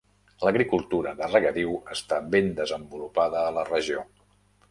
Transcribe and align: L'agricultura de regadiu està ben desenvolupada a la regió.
L'agricultura 0.45 1.11
de 1.19 1.27
regadiu 1.33 1.75
està 1.95 2.19
ben 2.35 2.49
desenvolupada 2.61 3.43
a 3.51 3.55
la 3.59 3.67
regió. 3.71 4.05